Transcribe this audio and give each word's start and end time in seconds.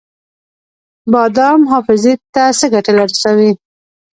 بادام 1.11 1.61
حافظې 1.71 2.13
ته 2.33 2.43
څه 2.59 2.65
ګټه 2.73 2.91
رسوي؟ 2.97 3.51